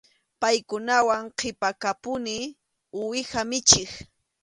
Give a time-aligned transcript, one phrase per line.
[0.41, 2.37] Paykunawan qhipakapuni
[3.01, 3.91] uwiha michiq.